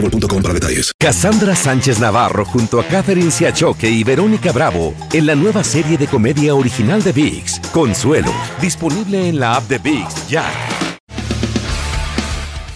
[0.00, 6.06] boostmobile.com Sánchez Navarro junto a Catherine Siachoque y Verónica Bravo en la nueva serie de
[6.06, 10.44] comedia original de VIX, Consuelo, disponible en la app de VIX ya.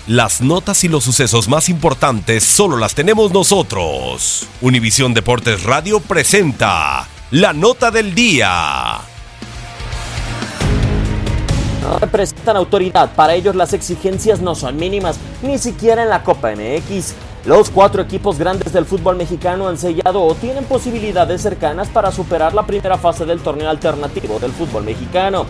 [0.06, 4.46] Las notas y los sucesos más importantes solo las tenemos nosotros.
[4.60, 9.09] Univisión Deportes Radio presenta la nota del día.
[11.98, 17.14] Representan autoridad, para ellos las exigencias no son mínimas, ni siquiera en la Copa MX.
[17.46, 22.52] Los cuatro equipos grandes del fútbol mexicano han sellado o tienen posibilidades cercanas para superar
[22.52, 25.46] la primera fase del torneo alternativo del fútbol mexicano.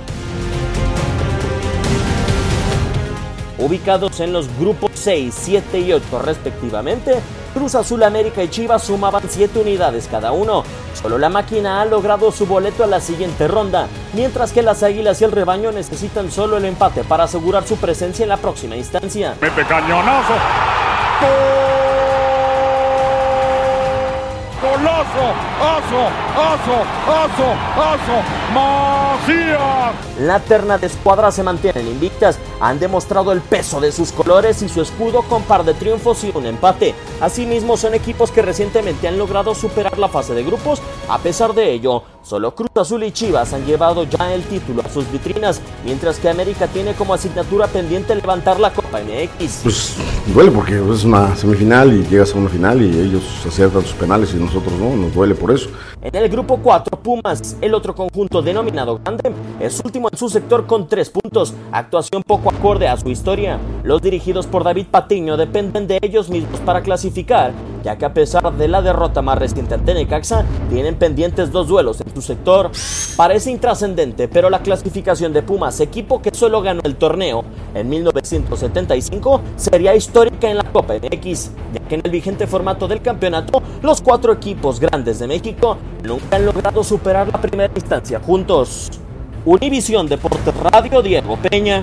[3.61, 7.21] Ubicados en los grupos 6, 7 y 8 respectivamente,
[7.53, 10.65] Cruz Azul América y Chivas sumaban 7 unidades cada uno.
[10.95, 15.21] Solo la máquina ha logrado su boleto a la siguiente ronda, mientras que las Águilas
[15.21, 19.37] y el rebaño necesitan solo el empate para asegurar su presencia en la próxima instancia.
[19.41, 20.35] Mete cañonazo.
[25.11, 26.07] ¡Aso!
[26.37, 26.79] ¡Aso!
[27.11, 27.49] ¡Aso!
[27.77, 28.23] ¡Aso!
[28.55, 29.95] ¡Macías!
[30.21, 34.69] La terna de escuadras se mantienen invictas, han demostrado el peso de sus colores y
[34.69, 36.95] su escudo con par de triunfos y un empate.
[37.21, 40.81] Asimismo, son equipos que recientemente han logrado superar la fase de grupos.
[41.09, 44.91] A pesar de ello, solo Cruz Azul y Chivas han llevado ya el título a
[44.91, 49.61] sus vitrinas, mientras que América tiene como asignatura pendiente levantar la Copa MX.
[49.65, 53.95] Pues duele porque es una semifinal y llegas a una final y ellos aciertan sus
[53.95, 55.71] penales y nosotros no, nos duele por eso.
[56.03, 60.67] En el grupo 4, Pumas, el otro conjunto denominado Grande, es último en su sector
[60.67, 63.59] con 3 puntos, actuación poco acorde a su historia.
[63.83, 67.53] Los dirigidos por David Patiño dependen de ellos mismos para clasificar,
[67.83, 72.01] ya que a pesar de la derrota más reciente ante Necaxa, tienen pendientes dos duelos
[72.01, 72.71] en su sector.
[73.17, 79.41] Parece intrascendente, pero la clasificación de Pumas, equipo que solo ganó el torneo en 1975,
[79.57, 84.01] sería histórica en la Copa MX, ya que en el vigente formato del campeonato, los
[84.01, 88.91] cuatro equipos grandes de México nunca han logrado superar la primera instancia juntos.
[89.45, 91.83] Univisión Deportes Radio Diego Peña.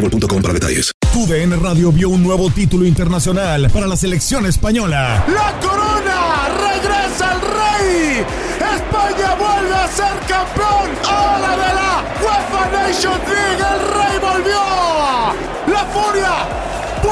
[0.00, 0.92] boostmobile.com para detalles.
[1.12, 5.24] TUDN Radio vio un nuevo título internacional para la selección española.
[5.28, 6.48] ¡La corona!
[6.48, 8.24] ¡Regresa el rey!
[8.76, 10.90] ¡España vuelve a ser campeón!
[11.08, 13.64] ¡Ahora de la UEFA Nations League!
[13.74, 15.29] ¡El rey volvió!